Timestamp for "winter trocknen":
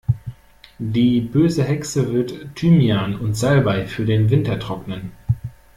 4.31-5.11